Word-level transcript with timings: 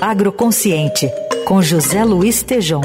Agroconsciente, 0.00 1.10
com 1.44 1.62
José 1.62 2.04
Luiz 2.04 2.42
Tejom. 2.42 2.82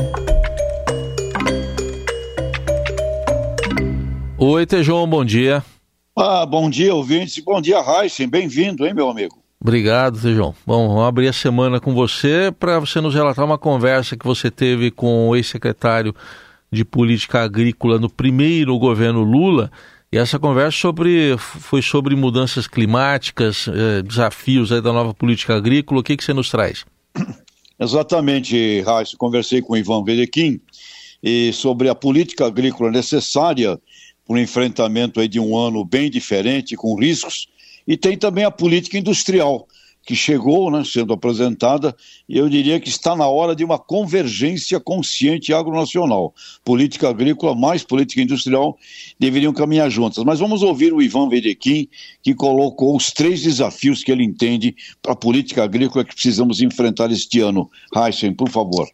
Oi, 4.38 4.66
Tejom, 4.66 5.08
bom 5.08 5.24
dia. 5.24 5.64
Ah, 6.16 6.46
bom 6.46 6.70
dia, 6.70 6.94
ouvintes. 6.94 7.44
Bom 7.44 7.62
dia, 7.62 7.80
Heisen. 7.80 8.28
Bem-vindo, 8.28 8.86
hein, 8.86 8.94
meu 8.94 9.10
amigo? 9.10 9.42
Obrigado, 9.62 10.20
Tejão. 10.20 10.56
Bom, 10.66 10.88
vamos 10.88 11.04
abrir 11.04 11.28
a 11.28 11.34
semana 11.34 11.80
com 11.80 11.94
você 11.94 12.52
para 12.60 12.80
você 12.80 13.00
nos 13.00 13.14
relatar 13.14 13.46
uma 13.46 13.60
conversa 13.60 14.18
que 14.18 14.26
você 14.26 14.50
teve 14.50 14.90
com 14.90 15.30
o 15.30 15.36
ex-secretário 15.36 16.16
de 16.72 16.84
Política 16.84 17.44
Agrícola 17.44 18.00
no 18.00 18.10
primeiro 18.10 18.78
governo 18.80 19.22
Lula. 19.22 19.72
E 20.14 20.18
essa 20.18 20.38
conversa 20.38 20.78
sobre, 20.78 21.38
foi 21.38 21.82
sobre 21.82 22.18
mudanças 22.18 22.68
climáticas, 22.68 23.70
eh, 23.70 24.02
desafios 24.02 24.68
da 24.68 24.82
nova 24.82 25.14
política 25.14 25.56
agrícola. 25.56 26.02
O 26.02 26.04
que, 26.04 26.18
que 26.18 26.24
você 26.24 26.34
nos 26.34 26.50
traz? 26.50 26.84
Exatamente, 27.80 28.82
Raíssa. 28.82 29.16
Conversei 29.18 29.62
com 29.62 29.72
o 29.72 29.78
Ivan 29.78 30.04
Vedequim 30.04 30.60
e 31.24 31.54
sobre 31.54 31.88
a 31.88 31.96
política 31.96 32.46
agrícola 32.46 32.92
necessária 32.92 33.80
para 34.28 34.36
o 34.36 34.38
enfrentamento 34.38 35.26
de 35.30 35.40
um 35.40 35.58
ano 35.58 35.86
bem 35.86 36.10
diferente, 36.10 36.76
com 36.76 37.00
riscos, 37.00 37.48
e 37.88 37.96
tem 37.96 38.18
também 38.18 38.44
a 38.44 38.52
política 38.52 38.98
industrial, 38.98 39.66
que 40.12 40.16
chegou 40.18 40.70
né, 40.70 40.84
sendo 40.84 41.14
apresentada, 41.14 41.96
e 42.28 42.38
eu 42.38 42.50
diria 42.50 42.82
que 42.82 42.90
está 42.90 43.16
na 43.16 43.30
hora 43.30 43.56
de 43.56 43.64
uma 43.64 43.80
convergência 43.80 44.78
consciente 44.78 45.54
agronacional. 45.54 46.34
Política 46.66 47.08
agrícola 47.08 47.56
mais 47.56 47.82
política 47.82 48.22
industrial 48.22 48.78
deveriam 49.18 49.54
caminhar 49.54 49.90
juntas. 49.90 50.22
Mas 50.26 50.38
vamos 50.38 50.64
ouvir 50.64 50.92
o 50.92 51.02
Ivan 51.02 51.30
Vedequim, 51.30 51.88
que 52.22 52.36
colocou 52.36 52.94
os 52.94 53.14
três 53.14 53.42
desafios 53.42 54.04
que 54.04 54.12
ele 54.12 54.26
entende 54.26 54.76
para 55.02 55.14
a 55.14 55.16
política 55.16 55.64
agrícola 55.64 56.04
que 56.04 56.14
precisamos 56.14 56.62
enfrentar 56.62 57.10
este 57.10 57.40
ano. 57.40 57.70
Heisen, 57.96 58.34
por 58.34 58.50
favor. 58.50 58.90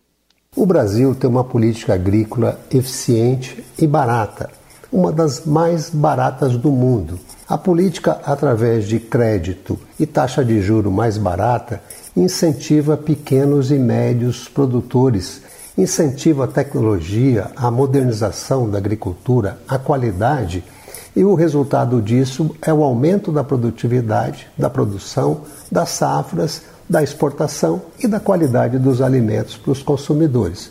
O 0.55 0.67
Brasil 0.67 1.15
tem 1.15 1.27
uma 1.27 1.43
política 1.43 1.95
agrícola 1.95 2.63
eficiente 2.71 3.63
e 3.79 3.87
barata, 3.87 4.51
uma 4.91 5.11
das 5.11 5.45
mais 5.45 5.89
baratas 5.89 6.57
do 6.57 6.71
mundo 6.71 7.19
a 7.47 7.57
política, 7.57 8.19
através 8.25 8.85
de 8.85 8.99
crédito 8.99 9.79
e 9.97 10.05
taxa 10.05 10.43
de 10.43 10.61
juro 10.61 10.91
mais 10.91 11.17
barata, 11.17 11.81
incentiva 12.13 12.97
pequenos 12.97 13.71
e 13.71 13.75
médios 13.75 14.49
produtores, 14.49 15.41
incentiva 15.77 16.43
a 16.43 16.47
tecnologia, 16.47 17.49
a 17.55 17.71
modernização 17.71 18.69
da 18.69 18.77
agricultura, 18.77 19.59
a 19.65 19.79
qualidade, 19.79 20.61
e 21.15 21.23
o 21.23 21.35
resultado 21.35 22.01
disso 22.01 22.53
é 22.61 22.73
o 22.73 22.83
aumento 22.83 23.31
da 23.31 23.45
produtividade, 23.45 24.47
da 24.57 24.69
produção, 24.69 25.43
das 25.71 25.89
safras, 25.91 26.63
da 26.89 27.01
exportação 27.01 27.81
e 27.97 28.07
da 28.07 28.19
qualidade 28.19 28.77
dos 28.77 29.01
alimentos 29.01 29.55
para 29.55 29.71
os 29.71 29.81
consumidores. 29.81 30.69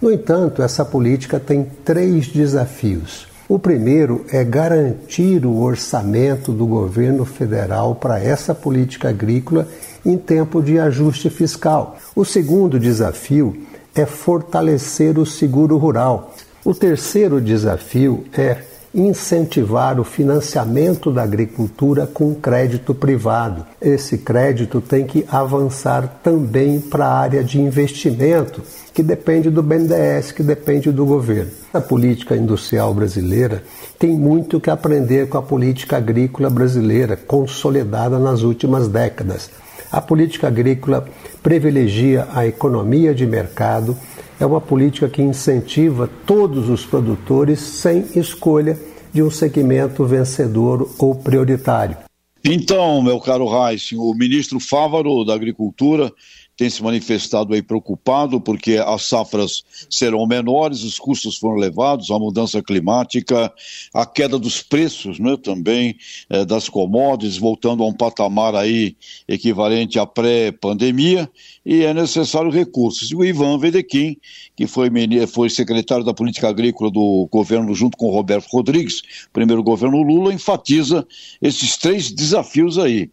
No 0.00 0.12
entanto, 0.12 0.62
essa 0.62 0.84
política 0.84 1.40
tem 1.40 1.64
três 1.84 2.28
desafios. 2.28 3.26
O 3.48 3.58
primeiro 3.58 4.26
é 4.30 4.44
garantir 4.44 5.46
o 5.46 5.62
orçamento 5.62 6.52
do 6.52 6.66
governo 6.66 7.24
federal 7.24 7.94
para 7.94 8.22
essa 8.22 8.54
política 8.54 9.08
agrícola 9.08 9.66
em 10.04 10.18
tempo 10.18 10.62
de 10.62 10.78
ajuste 10.78 11.30
fiscal. 11.30 11.96
O 12.14 12.26
segundo 12.26 12.78
desafio 12.78 13.56
é 13.94 14.04
fortalecer 14.04 15.18
o 15.18 15.24
seguro 15.24 15.78
rural. 15.78 16.34
O 16.62 16.74
terceiro 16.74 17.40
desafio 17.40 18.24
é 18.36 18.58
incentivar 18.94 20.00
o 20.00 20.04
financiamento 20.04 21.10
da 21.10 21.22
agricultura 21.22 22.06
com 22.06 22.34
crédito 22.34 22.94
privado. 22.94 23.66
Esse 23.80 24.18
crédito 24.18 24.80
tem 24.80 25.04
que 25.04 25.24
avançar 25.30 26.20
também 26.22 26.80
para 26.80 27.06
a 27.06 27.18
área 27.18 27.44
de 27.44 27.60
investimento, 27.60 28.62
que 28.94 29.02
depende 29.02 29.50
do 29.50 29.62
BNDES, 29.62 30.32
que 30.32 30.42
depende 30.42 30.90
do 30.90 31.04
governo. 31.04 31.50
A 31.72 31.80
política 31.80 32.36
industrial 32.36 32.92
brasileira 32.94 33.62
tem 33.98 34.16
muito 34.16 34.60
que 34.60 34.70
aprender 34.70 35.28
com 35.28 35.38
a 35.38 35.42
política 35.42 35.98
agrícola 35.98 36.50
brasileira, 36.50 37.16
consolidada 37.16 38.18
nas 38.18 38.42
últimas 38.42 38.88
décadas. 38.88 39.50
A 39.90 40.00
política 40.00 40.48
agrícola 40.48 41.06
privilegia 41.42 42.26
a 42.34 42.46
economia 42.46 43.14
de 43.14 43.26
mercado, 43.26 43.96
é 44.40 44.46
uma 44.46 44.60
política 44.60 45.08
que 45.08 45.22
incentiva 45.22 46.08
todos 46.26 46.68
os 46.68 46.84
produtores 46.84 47.60
sem 47.60 48.06
escolha 48.14 48.78
de 49.12 49.22
um 49.22 49.30
segmento 49.30 50.04
vencedor 50.04 50.88
ou 50.98 51.14
prioritário. 51.14 51.96
Então, 52.44 53.02
meu 53.02 53.18
caro 53.18 53.46
Reis, 53.48 53.90
o 53.92 54.14
ministro 54.14 54.60
Fávaro 54.60 55.24
da 55.24 55.34
Agricultura 55.34 56.12
tem 56.58 56.68
se 56.68 56.82
manifestado 56.82 57.54
aí 57.54 57.62
preocupado 57.62 58.40
porque 58.40 58.82
as 58.84 59.04
safras 59.04 59.62
serão 59.88 60.26
menores, 60.26 60.82
os 60.82 60.98
custos 60.98 61.38
foram 61.38 61.56
elevados, 61.56 62.10
a 62.10 62.18
mudança 62.18 62.60
climática, 62.60 63.50
a 63.94 64.04
queda 64.04 64.36
dos 64.36 64.60
preços 64.60 65.20
né, 65.20 65.36
também 65.40 65.96
eh, 66.28 66.44
das 66.44 66.68
commodities, 66.68 67.38
voltando 67.38 67.84
a 67.84 67.86
um 67.86 67.92
patamar 67.92 68.56
aí 68.56 68.96
equivalente 69.28 70.00
à 70.00 70.06
pré-pandemia, 70.06 71.30
e 71.64 71.84
é 71.84 71.94
necessário 71.94 72.50
recursos. 72.50 73.12
E 73.12 73.14
o 73.14 73.24
Ivan 73.24 73.56
Vedequim, 73.56 74.16
que 74.56 74.66
foi, 74.66 74.90
foi 75.28 75.48
secretário 75.50 76.04
da 76.04 76.12
Política 76.12 76.48
Agrícola 76.48 76.90
do 76.90 77.28
governo 77.30 77.72
junto 77.72 77.96
com 77.96 78.06
o 78.06 78.12
Roberto 78.12 78.48
Rodrigues, 78.50 79.00
primeiro 79.32 79.62
governo 79.62 80.02
Lula, 80.02 80.34
enfatiza 80.34 81.06
esses 81.40 81.76
três 81.76 82.10
desafios 82.10 82.78
aí 82.78 83.08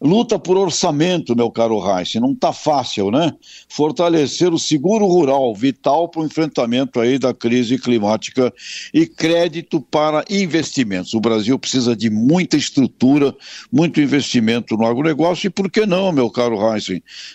Luta 0.00 0.38
por 0.38 0.56
orçamento, 0.56 1.36
meu 1.36 1.50
caro 1.50 1.78
Reis, 1.78 2.14
não 2.16 2.32
está 2.32 2.52
fácil, 2.52 3.10
né? 3.10 3.32
Fortalecer 3.68 4.52
o 4.52 4.58
seguro 4.58 5.06
rural, 5.06 5.54
vital 5.54 6.08
para 6.08 6.20
o 6.20 6.26
enfrentamento 6.26 7.00
aí 7.00 7.18
da 7.18 7.32
crise 7.32 7.78
climática 7.78 8.52
e 8.92 9.06
crédito 9.06 9.80
para 9.80 10.24
investimentos. 10.28 11.14
O 11.14 11.20
Brasil 11.20 11.58
precisa 11.58 11.96
de 11.96 12.10
muita 12.10 12.56
estrutura, 12.56 13.34
muito 13.72 14.00
investimento 14.00 14.76
no 14.76 14.84
agronegócio 14.84 15.46
e 15.46 15.50
por 15.50 15.70
que 15.70 15.86
não, 15.86 16.12
meu 16.12 16.28
caro 16.28 16.58
Reis, 16.58 16.88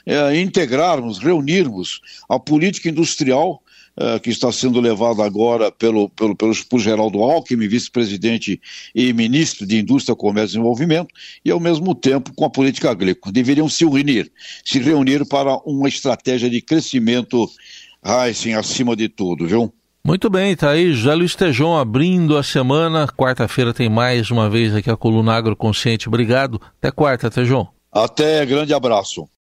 é, 0.06 0.40
integrarmos, 0.40 1.18
reunirmos 1.18 2.02
a 2.30 2.38
política 2.38 2.90
industrial 2.90 3.64
uh, 4.00 4.20
que 4.20 4.30
está 4.30 4.52
sendo 4.52 4.80
levado 4.80 5.22
agora 5.22 5.72
pelo, 5.72 6.10
pelo, 6.10 6.36
pelo, 6.36 6.54
por 6.66 6.80
Geraldo 6.80 7.22
Alckmin, 7.22 7.68
vice-presidente 7.68 8.60
e 8.96 9.14
ministro 9.14 9.68
de 9.68 9.78
Indústria, 9.78 10.16
Comércio 10.16 10.56
e 10.56 10.58
Desenvolvimento, 10.58 11.14
e 11.44 11.52
ao 11.52 11.60
mesmo 11.60 11.94
tempo 11.94 12.34
com 12.34 12.46
a 12.46 12.50
política 12.60 12.92
agrícola. 12.92 13.32
Deveriam 13.32 13.70
se 13.70 13.86
unir, 13.86 14.30
se 14.66 14.80
reunir 14.80 15.26
para 15.26 15.56
uma 15.66 15.88
estratégia 15.88 16.50
de 16.50 16.62
crescimento, 16.62 17.50
Heisen, 18.06 18.54
acima 18.54 18.98
de 18.98 19.08
tudo, 19.08 19.48
viu? 19.48 19.74
Muito 20.06 20.30
bem, 20.30 20.58
tá 20.58 20.72
aí 20.72 20.92
José 20.92 21.16
Luiz 21.16 21.36
Tejon 21.36 21.78
abrindo 21.78 22.36
a 22.36 22.44
semana. 22.44 23.08
Quarta-feira 23.08 23.74
tem 23.74 23.88
mais 23.88 24.30
uma 24.30 24.50
vez 24.50 24.76
aqui 24.76 24.90
a 24.90 24.98
coluna 24.98 25.36
Agroconsciente. 25.36 26.10
Obrigado. 26.10 26.60
Até 26.78 26.92
quarta, 26.92 27.32
Tejon. 27.32 27.66
Até, 27.90 28.46
grande 28.46 28.74
abraço. 28.74 29.30